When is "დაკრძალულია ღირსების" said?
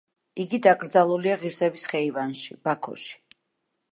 0.67-1.85